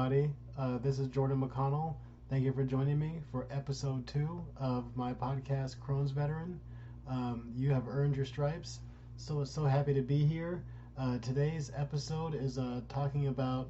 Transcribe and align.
everybody. 0.00 0.32
Uh, 0.58 0.78
this 0.78 0.98
is 0.98 1.08
Jordan 1.08 1.42
McConnell. 1.42 1.94
Thank 2.30 2.44
you 2.44 2.54
for 2.54 2.64
joining 2.64 2.98
me 2.98 3.20
for 3.30 3.46
episode 3.50 4.06
two 4.06 4.42
of 4.56 4.96
my 4.96 5.12
podcast, 5.12 5.76
Crohn's 5.76 6.10
Veteran. 6.10 6.58
Um, 7.06 7.52
you 7.54 7.70
have 7.74 7.86
earned 7.86 8.16
your 8.16 8.24
stripes. 8.24 8.78
So 9.18 9.44
so 9.44 9.66
happy 9.66 9.92
to 9.92 10.00
be 10.00 10.24
here. 10.24 10.64
Uh, 10.96 11.18
today's 11.18 11.70
episode 11.76 12.34
is 12.34 12.56
uh, 12.56 12.80
talking 12.88 13.26
about 13.26 13.68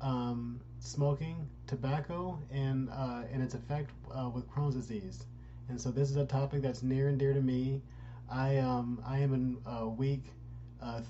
um, 0.00 0.62
smoking, 0.78 1.46
tobacco, 1.66 2.38
and 2.50 2.88
uh, 2.88 3.24
and 3.30 3.42
its 3.42 3.52
effect 3.52 3.90
uh, 4.10 4.30
with 4.30 4.48
Crohn's 4.50 4.76
disease. 4.76 5.26
And 5.68 5.78
so 5.78 5.90
this 5.90 6.08
is 6.08 6.16
a 6.16 6.24
topic 6.24 6.62
that's 6.62 6.82
near 6.82 7.08
and 7.08 7.18
dear 7.18 7.34
to 7.34 7.42
me. 7.42 7.82
I 8.30 8.56
um, 8.58 9.02
I 9.06 9.18
am 9.18 9.34
in 9.34 9.58
uh, 9.70 9.88
week 9.88 10.24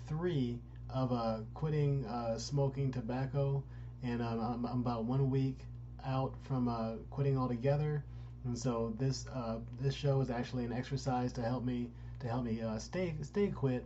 three 0.08 0.58
of 0.90 1.12
quitting 1.54 2.04
smoking 2.36 2.90
tobacco, 2.90 3.62
and 4.02 4.22
um, 4.22 4.40
I'm, 4.40 4.64
I'm, 4.66 4.80
about 4.80 5.04
one 5.04 5.30
week 5.30 5.58
out 6.04 6.34
from 6.42 6.68
uh, 6.68 6.96
quitting 7.10 7.38
altogether. 7.38 8.04
And 8.44 8.56
so 8.56 8.94
this 8.98 9.26
uh, 9.34 9.56
this 9.80 9.94
show 9.94 10.20
is 10.20 10.30
actually 10.30 10.64
an 10.64 10.72
exercise 10.72 11.32
to 11.32 11.42
help 11.42 11.64
me 11.64 11.90
to 12.20 12.28
help 12.28 12.44
me 12.44 12.62
uh, 12.62 12.78
stay 12.78 13.14
stay 13.22 13.48
quit, 13.48 13.84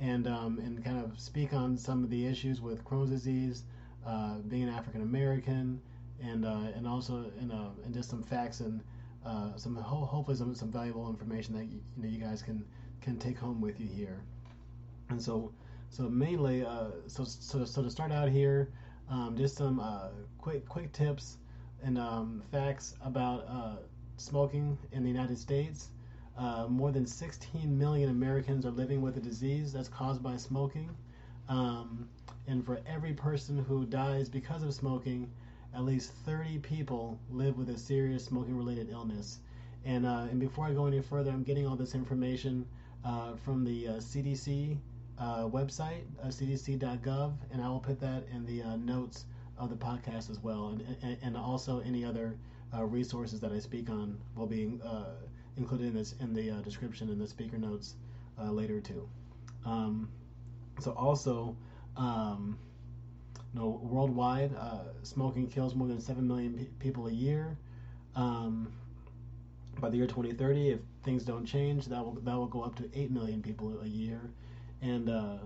and 0.00 0.26
um, 0.26 0.58
and 0.58 0.84
kind 0.84 1.02
of 1.02 1.18
speak 1.18 1.54
on 1.54 1.78
some 1.78 2.04
of 2.04 2.10
the 2.10 2.26
issues 2.26 2.60
with 2.60 2.84
Crohn's 2.84 3.10
disease, 3.10 3.64
uh, 4.06 4.36
being 4.48 4.68
African 4.68 5.02
American, 5.02 5.80
and 6.22 6.44
and 6.44 6.86
also 6.86 7.24
in 7.40 7.50
and 7.50 7.94
just 7.94 8.10
some 8.10 8.22
facts 8.22 8.60
and 8.60 8.82
some 9.56 9.76
ho- 9.76 10.04
hopefully 10.04 10.36
some, 10.36 10.54
some 10.54 10.70
valuable 10.70 11.08
information 11.08 11.54
that 11.54 11.64
you, 11.64 11.80
you 11.96 12.02
know 12.02 12.08
you 12.08 12.18
guys 12.18 12.42
can 12.42 12.64
can 13.00 13.18
take 13.18 13.38
home 13.38 13.60
with 13.60 13.80
you 13.80 13.86
here. 13.86 14.20
And 15.08 15.20
so 15.20 15.52
so 15.92 16.08
mainly, 16.08 16.64
uh, 16.64 16.86
so, 17.06 17.24
so 17.24 17.66
so 17.66 17.82
to 17.82 17.90
start 17.90 18.12
out 18.12 18.30
here, 18.30 18.70
um, 19.12 19.36
just 19.36 19.56
some 19.56 19.78
uh, 19.78 20.08
quick 20.38 20.66
quick 20.68 20.90
tips 20.92 21.36
and 21.82 21.98
um, 21.98 22.42
facts 22.50 22.94
about 23.04 23.44
uh, 23.46 23.76
smoking 24.16 24.78
in 24.92 25.02
the 25.02 25.10
United 25.10 25.38
States. 25.38 25.90
Uh, 26.38 26.66
more 26.66 26.90
than 26.90 27.06
16 27.06 27.78
million 27.78 28.08
Americans 28.08 28.64
are 28.64 28.70
living 28.70 29.02
with 29.02 29.18
a 29.18 29.20
disease 29.20 29.70
that's 29.72 29.88
caused 29.88 30.22
by 30.22 30.36
smoking. 30.36 30.88
Um, 31.48 32.08
and 32.46 32.64
for 32.64 32.80
every 32.86 33.12
person 33.12 33.58
who 33.58 33.84
dies 33.84 34.30
because 34.30 34.62
of 34.62 34.72
smoking, 34.72 35.30
at 35.74 35.84
least 35.84 36.12
30 36.24 36.58
people 36.60 37.18
live 37.30 37.58
with 37.58 37.68
a 37.68 37.78
serious 37.78 38.24
smoking 38.24 38.56
related 38.56 38.88
illness. 38.90 39.40
And, 39.84 40.06
uh, 40.06 40.26
and 40.30 40.40
before 40.40 40.66
I 40.66 40.72
go 40.72 40.86
any 40.86 41.02
further, 41.02 41.30
I'm 41.30 41.42
getting 41.42 41.66
all 41.66 41.76
this 41.76 41.94
information 41.94 42.64
uh, 43.04 43.34
from 43.44 43.64
the 43.64 43.86
CDC 43.98 44.78
uh, 45.18 45.44
website, 45.48 46.02
uh, 46.22 46.26
cdc.gov, 46.26 47.34
and 47.52 47.62
I 47.62 47.68
will 47.68 47.80
put 47.80 48.00
that 48.00 48.24
in 48.32 48.44
the 48.46 48.62
uh, 48.62 48.76
notes 48.76 49.24
of 49.58 49.70
the 49.70 49.76
podcast 49.76 50.30
as 50.30 50.38
well, 50.40 50.68
and, 50.68 50.96
and, 51.02 51.16
and 51.22 51.36
also 51.36 51.80
any 51.80 52.04
other 52.04 52.36
uh, 52.74 52.84
resources 52.84 53.40
that 53.40 53.52
I 53.52 53.58
speak 53.58 53.90
on 53.90 54.18
will 54.34 54.46
be 54.46 54.80
uh, 54.84 55.04
included 55.56 55.88
in 55.88 55.94
this 55.94 56.14
in 56.20 56.32
the 56.32 56.50
uh, 56.50 56.60
description 56.62 57.10
and 57.10 57.20
the 57.20 57.26
speaker 57.26 57.58
notes 57.58 57.94
later 58.38 58.80
too. 58.80 59.08
Um, 59.64 60.08
so 60.80 60.90
also, 60.92 61.54
um, 61.96 62.58
you 63.54 63.60
know, 63.60 63.80
worldwide, 63.82 64.50
smoking 65.04 65.46
kills 65.46 65.74
more 65.76 65.86
than 65.86 66.00
seven 66.00 66.26
million 66.26 66.54
pe- 66.54 66.64
people 66.80 67.06
a 67.06 67.12
year. 67.12 67.56
Um, 68.16 68.72
by 69.78 69.90
the 69.90 69.96
year 69.96 70.06
2030, 70.06 70.70
if 70.70 70.80
things 71.04 71.24
don't 71.24 71.46
change, 71.46 71.86
that 71.86 72.04
will 72.04 72.14
that 72.14 72.34
will 72.34 72.46
go 72.46 72.62
up 72.62 72.74
to 72.76 72.90
eight 72.94 73.10
million 73.10 73.42
people 73.42 73.78
a 73.80 73.86
year 73.86 74.20
and 74.82 75.08
uh, 75.08 75.38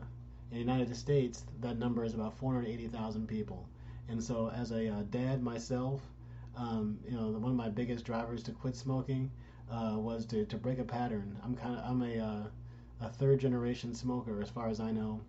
in 0.51 0.56
the 0.56 0.59
United 0.59 0.97
States, 0.97 1.45
that 1.61 1.79
number 1.79 2.05
is 2.05 2.15
about 2.15 2.37
480,000 2.39 3.27
people. 3.29 3.69
And 4.09 4.23
so, 4.23 4.51
as 4.51 4.73
a 4.73 4.89
uh, 4.89 5.02
dad 5.11 5.42
myself, 5.42 6.01
um, 6.57 6.98
you 7.07 7.17
know, 7.17 7.29
one 7.29 7.51
of 7.51 7.57
my 7.57 7.69
biggest 7.69 8.05
drivers 8.05 8.42
to 8.45 8.52
quit 8.52 8.75
smoking 8.77 9.30
uh, 9.70 9.96
was 9.98 10.25
to, 10.27 10.46
to 10.46 10.57
break 10.57 10.79
a 10.79 10.85
pattern. 10.85 11.36
I'm 11.45 11.55
kind 11.55 11.77
of 11.77 11.85
I'm 11.85 12.02
a 12.02 12.19
uh, 12.19 12.42
a 13.01 13.08
third 13.11 13.41
generation 13.41 13.95
smoker 13.95 14.41
as 14.41 14.48
far 14.48 14.69
as 14.69 14.80
I 14.80 14.91
know, 14.91 15.20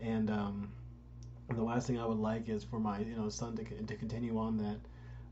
and 0.00 0.30
um, 0.30 0.68
the 1.48 1.62
last 1.62 1.86
thing 1.86 1.98
I 1.98 2.06
would 2.06 2.18
like 2.18 2.48
is 2.48 2.62
for 2.62 2.78
my 2.78 3.00
you 3.00 3.16
know 3.16 3.28
son 3.28 3.56
to, 3.56 3.64
to 3.64 3.96
continue 3.96 4.38
on 4.38 4.58
that 4.58 4.78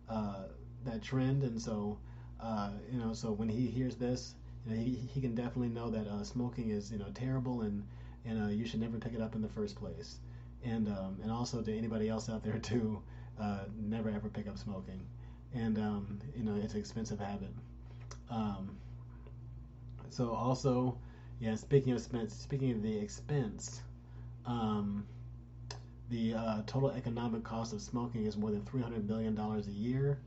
uh, 0.08 0.44
that 0.84 1.02
trend. 1.02 1.42
And 1.44 1.60
so, 1.60 1.98
uh, 2.40 2.70
you 2.90 2.98
know, 2.98 3.12
so 3.12 3.30
when 3.32 3.48
he 3.48 3.66
hears 3.66 3.96
this, 3.96 4.34
you 4.66 4.74
know, 4.74 4.82
he, 4.82 4.94
he 5.12 5.20
can 5.20 5.34
definitely 5.34 5.68
know 5.68 5.90
that 5.90 6.06
smoking 6.26 6.70
is 6.70 6.90
you 6.90 6.98
know 6.98 7.10
terrible 7.14 7.62
and 7.62 7.84
and 8.26 8.42
uh, 8.42 8.48
you 8.48 8.64
should 8.64 8.80
never 8.80 8.98
pick 8.98 9.14
it 9.14 9.20
up 9.20 9.34
in 9.34 9.42
the 9.42 9.48
first 9.48 9.76
place. 9.76 10.18
And 10.64 10.88
um, 10.88 11.18
and 11.22 11.30
also 11.30 11.62
to 11.62 11.76
anybody 11.76 12.08
else 12.08 12.28
out 12.28 12.42
there 12.42 12.58
too, 12.62 13.02
uh, 13.40 13.64
never 13.78 14.10
ever 14.10 14.28
pick 14.28 14.48
up 14.48 14.58
smoking. 14.58 15.00
And 15.54 15.78
um, 15.78 16.18
you 16.36 16.42
know 16.44 16.54
it's 16.62 16.74
an 16.74 16.80
expensive 16.80 17.18
habit. 17.18 17.52
Um, 18.30 18.76
so 20.10 20.30
also, 20.32 20.96
yeah. 21.40 21.54
Speaking 21.56 21.92
of 21.92 21.98
expense, 21.98 22.34
speaking 22.34 22.72
of 22.72 22.82
the 22.82 22.96
expense, 22.96 23.82
um, 24.46 25.06
the 26.10 26.34
uh, 26.34 26.62
total 26.66 26.90
economic 26.90 27.44
cost 27.44 27.72
of 27.72 27.80
smoking 27.80 28.26
is 28.26 28.36
more 28.36 28.50
than 28.50 28.64
300 28.64 29.06
billion 29.06 29.34
dollars 29.34 29.68
a 29.68 29.72
year. 29.72 30.18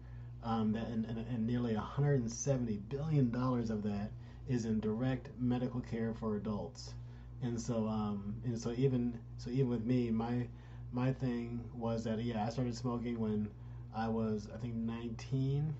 Um, 0.44 0.72
that 0.74 0.88
and, 0.88 1.04
and, 1.06 1.18
and 1.18 1.48
nearly 1.48 1.74
170 1.74 2.78
billion 2.90 3.32
dollars 3.32 3.70
of 3.72 3.84
that 3.84 4.12
is 4.48 4.66
in 4.66 4.80
direct 4.80 5.30
medical 5.40 5.82
care 5.82 6.14
for 6.14 6.36
adults 6.38 6.94
and 7.42 7.60
so 7.60 7.88
um 7.88 8.36
and 8.46 8.60
so 8.60 8.74
even 8.78 9.18
so 9.38 9.50
even 9.50 9.70
with 9.70 9.86
me 9.86 10.10
my 10.10 10.48
my 10.92 11.12
thing 11.12 11.64
was 11.74 12.04
that 12.04 12.22
yeah 12.24 12.46
i 12.46 12.50
started 12.50 12.76
smoking 12.76 13.20
when 13.20 13.50
i 13.96 14.08
was 14.08 14.48
i 14.54 14.58
think 14.58 14.74
19 14.76 15.74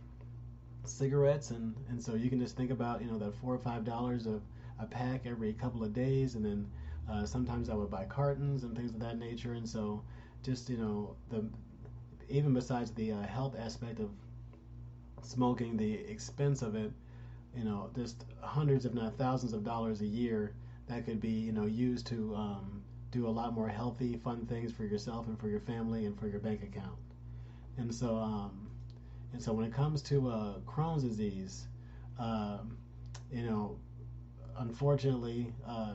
cigarettes. 0.86 1.52
And 1.52 1.76
and 1.90 2.02
so 2.02 2.16
you 2.16 2.30
can 2.30 2.40
just 2.40 2.56
think 2.56 2.72
about 2.72 3.02
you 3.02 3.08
know 3.08 3.18
that 3.20 3.34
four 3.36 3.54
or 3.54 3.60
five 3.60 3.84
dollars 3.84 4.26
of 4.26 4.42
a 4.80 4.86
pack 4.86 5.26
every 5.26 5.54
couple 5.54 5.84
of 5.84 5.94
days. 5.94 6.36
And 6.36 6.46
then 6.46 6.68
uh, 7.10 7.26
sometimes 7.26 7.70
i 7.70 7.74
would 7.76 7.90
buy 7.90 8.06
cartons 8.06 8.64
and 8.64 8.76
things 8.76 8.94
of 8.94 9.00
that 9.00 9.18
nature. 9.18 9.54
And 9.54 9.68
so 9.68 10.04
just 10.44 10.70
you 10.70 10.78
know 10.78 11.16
the 11.30 11.46
even 12.30 12.54
besides 12.54 12.92
the 12.92 13.12
uh, 13.14 13.22
health 13.24 13.56
aspect 13.58 14.00
of 14.00 14.10
smoking 15.24 15.78
the 15.78 15.94
expense 15.94 16.62
of 16.62 16.76
it 16.76 16.92
you 17.56 17.64
know 17.64 17.90
just 17.96 18.26
hundreds 18.42 18.86
if 18.86 18.94
not 18.94 19.18
thousands 19.18 19.54
of 19.54 19.64
dollars 19.64 20.02
a 20.02 20.06
year 20.06 20.54
that 20.88 21.06
could 21.06 21.20
be 21.20 21.30
you 21.30 21.52
know 21.52 21.66
used 21.66 22.08
to 22.08 22.34
um, 22.36 22.84
do 23.12 23.28
a 23.28 23.30
lot 23.30 23.54
more 23.54 23.68
healthy, 23.68 24.18
fun 24.18 24.46
things 24.46 24.72
for 24.72 24.84
yourself 24.84 25.28
and 25.28 25.40
for 25.40 25.50
your 25.50 25.60
family 25.62 26.06
and 26.06 26.20
for 26.20 26.28
your 26.28 26.40
bank 26.40 26.62
account. 26.64 26.98
And 27.78 27.94
so, 27.94 28.16
um, 28.18 28.68
and 29.34 29.42
so 29.42 29.54
when 29.54 29.66
it 29.66 29.74
comes 29.74 30.02
to 30.04 30.30
uh, 30.30 30.54
Crohn's 30.66 31.04
disease, 31.04 31.68
um, 32.20 32.78
you 33.32 33.44
know, 33.44 33.78
unfortunately, 34.58 35.54
uh, 35.66 35.94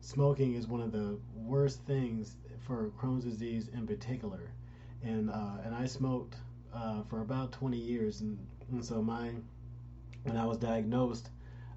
smoking 0.00 0.54
is 0.54 0.66
one 0.66 0.80
of 0.80 0.92
the 0.92 1.18
worst 1.34 1.80
things 1.82 2.36
for 2.66 2.90
Crohn's 3.00 3.24
disease 3.24 3.68
in 3.74 3.86
particular. 3.86 4.50
And 5.02 5.30
uh, 5.30 5.58
and 5.64 5.74
I 5.74 5.86
smoked 5.86 6.36
uh, 6.74 7.02
for 7.08 7.20
about 7.20 7.52
20 7.52 7.76
years, 7.76 8.20
and, 8.20 8.38
and 8.70 8.84
so 8.84 9.02
my 9.02 9.30
when 10.24 10.36
I 10.36 10.44
was 10.44 10.58
diagnosed, 10.58 11.30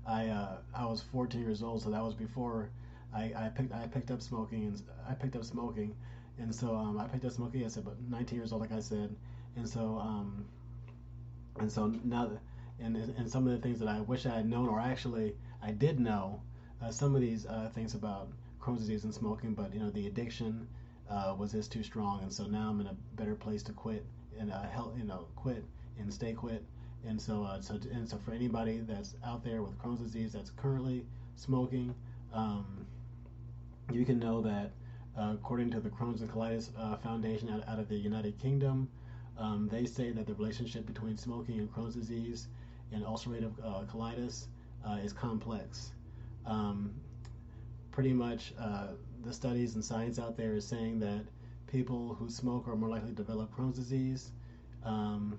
I 0.09 0.27
uh, 0.27 0.57
I 0.73 0.85
was 0.85 1.01
14 1.01 1.39
years 1.41 1.61
old, 1.61 1.83
so 1.83 1.91
that 1.91 2.03
was 2.03 2.15
before 2.15 2.69
I, 3.13 3.31
I 3.35 3.51
picked 3.55 3.73
I 3.73 3.85
picked 3.87 4.09
up 4.11 4.21
smoking 4.21 4.65
and 4.65 4.81
I 5.07 5.13
picked 5.13 5.35
up 5.35 5.43
smoking, 5.43 5.95
and 6.39 6.53
so 6.53 6.75
um, 6.75 6.99
I 6.99 7.05
picked 7.07 7.25
up 7.25 7.31
smoking. 7.31 7.63
I 7.63 7.67
said, 7.67 7.85
but 7.85 7.95
19 8.09 8.37
years 8.37 8.51
old, 8.51 8.61
like 8.61 8.71
I 8.71 8.79
said, 8.79 9.15
and 9.55 9.69
so 9.69 9.99
um, 10.01 10.45
and 11.59 11.71
so 11.71 11.93
now 12.03 12.31
and 12.79 12.95
and 12.95 13.29
some 13.29 13.47
of 13.47 13.53
the 13.53 13.59
things 13.59 13.79
that 13.79 13.87
I 13.87 14.01
wish 14.01 14.25
I 14.25 14.35
had 14.35 14.49
known, 14.49 14.67
or 14.67 14.79
actually 14.79 15.35
I 15.61 15.71
did 15.71 15.99
know, 15.99 16.41
uh, 16.81 16.89
some 16.89 17.13
of 17.13 17.21
these 17.21 17.45
uh, 17.45 17.69
things 17.75 17.93
about 17.93 18.29
Crohn's 18.59 18.81
disease 18.81 19.03
and 19.03 19.13
smoking, 19.13 19.53
but 19.53 19.73
you 19.73 19.79
know 19.79 19.91
the 19.91 20.07
addiction 20.07 20.67
uh, 21.09 21.35
was 21.37 21.51
just 21.51 21.71
too 21.71 21.83
strong, 21.83 22.23
and 22.23 22.33
so 22.33 22.45
now 22.45 22.69
I'm 22.69 22.81
in 22.81 22.87
a 22.87 22.95
better 23.15 23.35
place 23.35 23.61
to 23.63 23.73
quit 23.73 24.03
and 24.39 24.51
uh, 24.51 24.63
help 24.69 24.97
you 24.97 25.03
know 25.03 25.27
quit 25.35 25.63
and 25.99 26.11
stay 26.11 26.33
quit 26.33 26.63
and 27.07 27.21
so, 27.21 27.43
uh, 27.43 27.61
so 27.61 27.79
and 27.91 28.07
so 28.07 28.17
for 28.17 28.33
anybody 28.33 28.79
that's 28.79 29.15
out 29.25 29.43
there 29.43 29.61
with 29.61 29.77
Crohn's 29.79 30.01
disease 30.01 30.33
that's 30.33 30.51
currently 30.51 31.05
smoking, 31.35 31.93
um, 32.33 32.85
you 33.91 34.05
can 34.05 34.19
know 34.19 34.41
that 34.41 34.71
uh, 35.17 35.33
according 35.33 35.71
to 35.71 35.79
the 35.79 35.89
Crohn's 35.89 36.21
and 36.21 36.31
Colitis 36.31 36.69
uh, 36.77 36.97
Foundation 36.97 37.49
out, 37.49 37.67
out, 37.67 37.79
of 37.79 37.89
the 37.89 37.95
United 37.95 38.37
Kingdom, 38.39 38.89
um, 39.37 39.67
they 39.71 39.85
say 39.85 40.11
that 40.11 40.27
the 40.27 40.33
relationship 40.35 40.85
between 40.85 41.17
smoking 41.17 41.59
and 41.59 41.73
Crohn's 41.73 41.95
disease 41.95 42.47
and 42.91 43.03
ulcerative 43.03 43.53
uh, 43.63 43.83
colitis 43.85 44.45
uh, 44.87 44.97
is 45.03 45.13
complex. 45.13 45.91
Um, 46.45 46.93
pretty 47.91 48.13
much, 48.13 48.53
uh, 48.59 48.87
the 49.23 49.33
studies 49.33 49.75
and 49.75 49.83
science 49.83 50.19
out 50.19 50.37
there 50.37 50.53
is 50.55 50.65
saying 50.65 50.99
that 50.99 51.25
people 51.67 52.15
who 52.15 52.29
smoke 52.29 52.67
are 52.67 52.75
more 52.75 52.89
likely 52.89 53.09
to 53.09 53.15
develop 53.15 53.53
Crohn's 53.55 53.77
disease. 53.77 54.31
Um, 54.83 55.37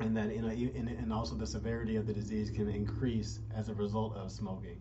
and 0.00 0.16
that 0.16 0.34
you 0.34 0.42
know, 0.42 0.48
and, 0.48 0.88
and 0.88 1.12
also 1.12 1.34
the 1.34 1.46
severity 1.46 1.96
of 1.96 2.06
the 2.06 2.12
disease 2.12 2.50
can 2.50 2.68
increase 2.68 3.40
as 3.54 3.68
a 3.68 3.74
result 3.74 4.14
of 4.16 4.30
smoking. 4.30 4.80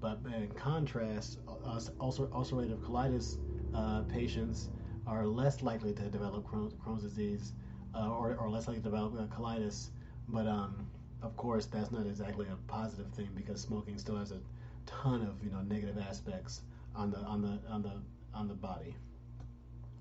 But 0.00 0.20
in 0.26 0.48
contrast, 0.50 1.38
ulcerative 1.46 2.78
colitis 2.80 3.38
uh, 3.74 4.02
patients 4.02 4.68
are 5.06 5.26
less 5.26 5.62
likely 5.62 5.92
to 5.94 6.02
develop 6.02 6.46
Crohn's, 6.46 6.74
Crohn's 6.74 7.02
disease 7.02 7.52
uh, 7.94 8.10
or, 8.10 8.36
or 8.36 8.50
less 8.50 8.66
likely 8.68 8.82
to 8.82 8.88
develop 8.88 9.14
uh, 9.18 9.24
colitis. 9.34 9.88
But 10.28 10.46
um, 10.46 10.86
of 11.22 11.36
course, 11.36 11.66
that's 11.66 11.90
not 11.90 12.06
exactly 12.06 12.46
a 12.48 12.56
positive 12.70 13.10
thing 13.14 13.30
because 13.34 13.60
smoking 13.60 13.98
still 13.98 14.16
has 14.16 14.32
a 14.32 14.40
ton 14.84 15.22
of 15.22 15.42
you 15.42 15.50
know 15.50 15.62
negative 15.62 15.98
aspects 15.98 16.62
on 16.94 17.10
the 17.10 17.18
on 17.18 17.42
the 17.42 17.58
on 17.70 17.82
the 17.82 17.92
on 18.34 18.48
the 18.48 18.54
body. 18.54 18.94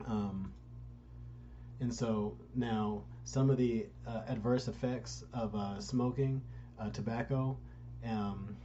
Um, 0.07 0.51
and 1.79 1.93
so 1.93 2.37
now 2.53 3.03
some 3.25 3.49
of 3.49 3.57
the 3.57 3.87
uh, 4.07 4.21
adverse 4.27 4.67
effects 4.67 5.23
of 5.33 5.53
uh, 5.55 5.79
smoking 5.81 6.41
uh, 6.79 6.89
tobacco. 6.91 7.57
Um, 8.07 8.55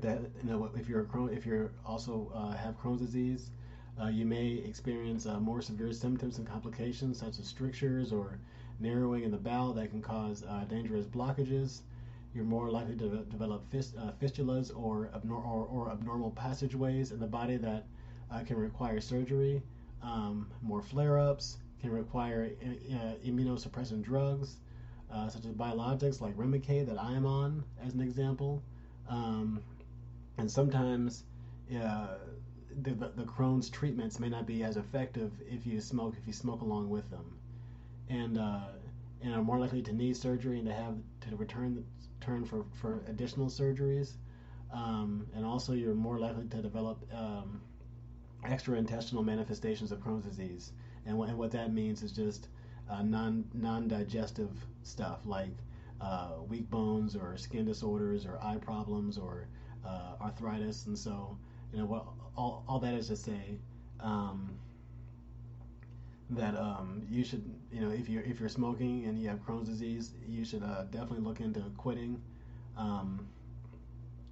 that 0.00 0.20
you 0.42 0.50
know, 0.50 0.70
if 0.76 0.88
you're 0.88 1.08
if 1.32 1.46
you're 1.46 1.70
also 1.86 2.30
uh, 2.34 2.52
have 2.56 2.78
Crohn's 2.78 3.00
disease, 3.00 3.50
uh, 4.00 4.08
you 4.08 4.26
may 4.26 4.62
experience 4.66 5.24
uh, 5.24 5.40
more 5.40 5.62
severe 5.62 5.92
symptoms 5.92 6.38
and 6.38 6.46
complications 6.46 7.18
such 7.18 7.38
as 7.38 7.46
strictures 7.46 8.12
or 8.12 8.38
narrowing 8.80 9.22
in 9.22 9.30
the 9.30 9.38
bowel 9.38 9.72
that 9.72 9.90
can 9.90 10.02
cause 10.02 10.44
dangerous 10.68 11.06
blockages. 11.06 11.80
You're 12.34 12.44
more 12.44 12.70
likely 12.70 12.96
to 12.96 13.24
develop 13.30 13.70
fist, 13.70 13.94
fistulas 14.20 14.76
or, 14.76 15.10
abnor- 15.14 15.46
or, 15.46 15.66
or, 15.66 15.92
abnormal 15.92 16.32
passageways 16.32 17.12
in 17.12 17.20
the 17.20 17.28
body 17.28 17.56
that 17.58 17.86
can 18.44 18.56
require 18.56 19.00
surgery. 19.00 19.62
Um, 20.02 20.50
more 20.60 20.82
flare-ups 20.82 21.58
can 21.84 21.92
require 21.92 22.50
immunosuppressant 23.26 24.02
drugs 24.02 24.56
uh, 25.12 25.28
such 25.28 25.44
as 25.44 25.52
biologics 25.52 26.20
like 26.20 26.34
Remicade 26.36 26.86
that 26.86 26.98
I 26.98 27.12
am 27.12 27.26
on, 27.26 27.62
as 27.86 27.94
an 27.94 28.00
example. 28.00 28.62
Um, 29.08 29.60
and 30.38 30.50
sometimes 30.50 31.24
uh, 31.70 32.06
the, 32.82 32.90
the 32.90 33.24
Crohn's 33.24 33.68
treatments 33.68 34.18
may 34.18 34.28
not 34.28 34.46
be 34.46 34.64
as 34.64 34.76
effective 34.76 35.30
if 35.48 35.66
you 35.66 35.80
smoke 35.80 36.14
if 36.18 36.26
you 36.26 36.32
smoke 36.32 36.62
along 36.62 36.88
with 36.88 37.08
them, 37.10 37.38
and 38.08 38.38
uh, 38.38 38.68
and 39.22 39.34
are 39.34 39.42
more 39.42 39.58
likely 39.58 39.82
to 39.82 39.92
need 39.92 40.16
surgery 40.16 40.58
and 40.58 40.66
to 40.66 40.72
have 40.72 40.94
to 41.28 41.36
return 41.36 41.84
turn 42.20 42.44
for, 42.44 42.64
for 42.72 43.04
additional 43.06 43.48
surgeries, 43.48 44.12
um, 44.72 45.26
and 45.36 45.44
also 45.44 45.74
you're 45.74 45.94
more 45.94 46.18
likely 46.18 46.46
to 46.48 46.62
develop 46.62 46.98
um, 47.14 47.60
extraintestinal 48.44 49.24
manifestations 49.24 49.92
of 49.92 50.00
Crohn's 50.00 50.24
disease, 50.24 50.72
and, 51.06 51.20
and 51.20 51.38
what 51.38 51.50
that 51.52 51.72
means 51.72 52.02
is 52.02 52.12
just 52.12 52.48
uh, 52.90 53.02
non 53.02 53.44
non 53.54 53.88
digestive 53.88 54.50
stuff 54.82 55.20
like 55.24 55.56
uh, 56.00 56.32
weak 56.48 56.68
bones 56.70 57.16
or 57.16 57.36
skin 57.36 57.64
disorders 57.64 58.26
or 58.26 58.38
eye 58.42 58.58
problems 58.60 59.16
or 59.18 59.46
uh, 59.86 60.14
arthritis. 60.20 60.86
And 60.86 60.98
so, 60.98 61.36
you 61.72 61.78
know, 61.78 61.86
what 61.86 62.06
all, 62.36 62.64
all 62.68 62.78
that 62.80 62.94
is 62.94 63.08
to 63.08 63.16
say 63.16 63.58
um, 64.00 64.50
that 66.30 66.56
um, 66.56 67.02
you 67.08 67.24
should, 67.24 67.44
you 67.72 67.80
know, 67.80 67.90
if 67.90 68.08
you're 68.08 68.22
if 68.22 68.40
you're 68.40 68.48
smoking 68.48 69.04
and 69.06 69.18
you 69.18 69.28
have 69.28 69.44
Crohn's 69.44 69.68
disease, 69.68 70.12
you 70.26 70.44
should 70.44 70.62
uh, 70.62 70.84
definitely 70.90 71.20
look 71.20 71.40
into 71.40 71.60
quitting. 71.76 72.20
Um, 72.76 73.28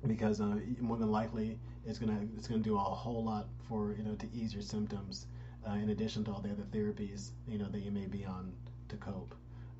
because 0.06 0.40
uh, 0.40 0.58
more 0.80 0.96
than 0.96 1.12
likely 1.12 1.58
it's 1.86 1.98
gonna 1.98 2.26
it's 2.36 2.48
gonna 2.48 2.60
do 2.60 2.76
a 2.76 2.80
whole 2.80 3.24
lot 3.24 3.46
for 3.68 3.94
you 3.96 4.02
know 4.02 4.14
to 4.16 4.26
ease 4.34 4.52
your 4.52 4.62
symptoms 4.62 5.26
uh, 5.68 5.74
in 5.74 5.90
addition 5.90 6.24
to 6.24 6.32
all 6.32 6.40
the 6.40 6.50
other 6.50 6.64
therapies 6.72 7.30
you 7.48 7.58
know 7.58 7.66
that 7.66 7.80
you 7.80 7.90
may 7.90 8.06
be 8.06 8.24
on 8.24 8.52
to 8.88 8.96
cope. 8.96 9.34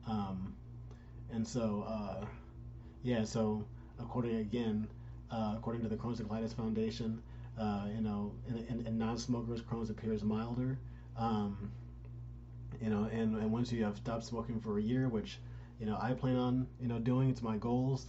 Um, 0.06 0.55
and 1.32 1.46
so, 1.46 1.84
uh, 1.88 2.25
yeah, 3.02 3.25
so 3.25 3.64
according 3.99 4.37
again, 4.37 4.87
uh, 5.31 5.55
according 5.56 5.82
to 5.82 5.88
the 5.88 5.96
Crohn's 5.96 6.20
and 6.20 6.29
Colitis 6.29 6.55
Foundation, 6.55 7.23
uh, 7.58 7.87
you 7.94 8.02
know, 8.02 8.32
in, 8.49 8.58
in, 8.67 8.87
in, 8.87 8.99
non-smokers, 8.99 9.62
Crohn's 9.62 9.90
appears 9.90 10.23
milder. 10.23 10.79
Um, 11.17 11.70
you 12.81 12.90
know, 12.90 13.08
and, 13.12 13.37
and 13.37 13.52
once 13.52 13.70
you 13.70 13.85
have 13.85 13.96
stopped 13.96 14.25
smoking 14.25 14.61
for 14.61 14.78
a 14.78 14.82
year, 14.82 15.08
which 15.08 15.38
you 15.78 15.87
know 15.87 15.99
I 16.00 16.12
plan 16.12 16.37
on 16.37 16.67
you 16.81 16.88
know 16.88 16.99
doing, 16.99 17.31
it's 17.31 17.43
my 17.43 17.56
goals. 17.56 18.06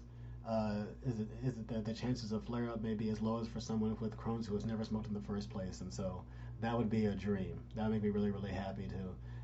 Uh, 0.47 0.83
is 1.05 1.19
it 1.19 1.27
is 1.43 1.53
it 1.57 1.67
that 1.69 1.85
the 1.85 1.93
chances 1.93 2.31
of 2.31 2.43
flare 2.45 2.69
up 2.69 2.81
may 2.81 2.93
be 2.93 3.09
as 3.09 3.21
low 3.21 3.39
as 3.39 3.47
for 3.47 3.59
someone 3.59 3.95
with 3.99 4.17
Crohn's 4.17 4.47
who 4.47 4.55
has 4.55 4.65
never 4.65 4.83
smoked 4.83 5.07
in 5.07 5.13
the 5.13 5.21
first 5.21 5.49
place, 5.49 5.81
and 5.81 5.93
so 5.93 6.23
that 6.63 6.77
would 6.77 6.89
be 6.89 7.05
a 7.05 7.11
dream. 7.11 7.59
That 7.75 7.83
would 7.83 7.91
make 7.91 8.03
me 8.03 8.09
really 8.09 8.31
really 8.31 8.51
happy 8.51 8.87
to 8.87 8.95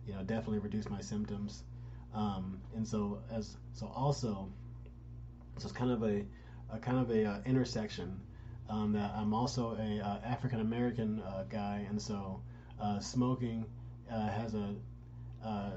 you 0.07 0.13
know 0.13 0.23
definitely 0.23 0.59
reduce 0.59 0.89
my 0.89 1.01
symptoms. 1.01 1.63
Um, 2.13 2.59
and 2.75 2.87
so 2.87 3.19
as 3.31 3.57
so 3.73 3.91
also, 3.93 4.49
so 5.57 5.65
it's 5.65 5.71
kind 5.71 5.91
of 5.91 6.01
a, 6.03 6.23
a 6.73 6.79
kind 6.79 6.97
of 6.97 7.11
a 7.11 7.25
uh, 7.25 7.37
intersection 7.45 8.19
um, 8.69 8.93
that 8.93 9.11
I'm 9.15 9.33
also 9.33 9.75
a 9.77 9.99
uh, 9.99 10.19
African 10.25 10.61
American 10.61 11.21
uh, 11.21 11.43
guy, 11.49 11.85
and 11.89 12.01
so 12.01 12.41
uh, 12.81 12.99
smoking 12.99 13.65
uh, 14.11 14.29
has 14.29 14.55
a 14.55 14.73
uh, 15.45 15.71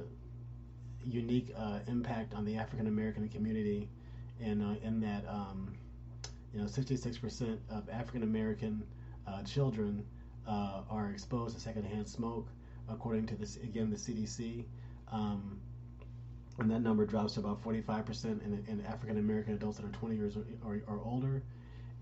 unique 1.05 1.53
impact 1.89 2.35
on 2.35 2.45
the 2.45 2.57
African 2.57 2.87
American 2.87 3.29
community, 3.29 3.89
and 4.41 4.63
in 4.85 5.01
that 5.01 5.25
um, 5.29 5.75
you 6.55 6.61
know 6.61 6.67
66% 6.67 7.59
of 7.69 7.89
African 7.91 8.23
American 8.23 8.85
children 9.45 10.05
are 10.47 11.11
exposed 11.11 11.55
to 11.55 11.61
secondhand 11.61 12.09
smoke, 12.09 12.49
according 12.89 13.27
to 13.27 13.37
this 13.37 13.57
again 13.57 13.91
the 13.91 13.97
CDC. 13.97 14.65
Um, 15.11 15.61
and 16.59 16.71
that 16.71 16.81
number 16.81 17.07
drops 17.07 17.35
to 17.35 17.41
about 17.41 17.63
45% 17.65 18.25
in, 18.45 18.65
in 18.69 18.85
African 18.87 19.19
American 19.19 19.55
adults 19.55 19.79
that 19.79 19.87
are 19.87 19.91
20 19.91 20.17
years 20.17 20.37
or, 20.37 20.45
or, 20.65 20.83
or 20.87 21.01
older. 21.05 21.43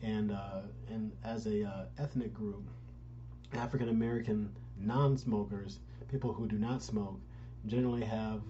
And, 0.02 0.32
uh, 0.32 0.62
and 0.88 1.12
as 1.24 1.46
a 1.46 1.64
uh, 1.64 1.84
ethnic 1.98 2.34
group, 2.34 2.64
African 3.54 3.88
American 3.88 4.54
non 4.78 5.16
smokers, 5.18 5.78
people 6.08 6.32
who 6.32 6.46
do 6.48 6.56
not 6.56 6.82
smoke, 6.82 7.20
generally 7.66 8.04
have 8.04 8.40